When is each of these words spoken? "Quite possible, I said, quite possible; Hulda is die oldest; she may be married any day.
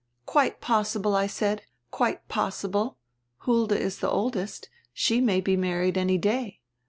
"Quite 0.25 0.61
possible, 0.61 1.15
I 1.15 1.27
said, 1.27 1.61
quite 1.91 2.27
possible; 2.27 2.97
Hulda 3.41 3.79
is 3.79 3.97
die 3.99 4.07
oldest; 4.07 4.67
she 4.93 5.21
may 5.21 5.41
be 5.41 5.55
married 5.55 5.95
any 5.95 6.17
day. 6.17 6.59